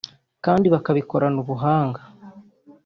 kandi 0.45 0.65
bakabikorana 0.73 1.37
ubuhanga 1.43 2.01